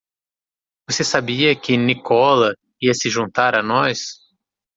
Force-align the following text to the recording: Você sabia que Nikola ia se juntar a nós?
Você 0.89 1.03
sabia 1.03 1.55
que 1.55 1.77
Nikola 1.77 2.55
ia 2.81 2.91
se 2.91 3.07
juntar 3.07 3.53
a 3.53 3.61
nós? 3.61 3.99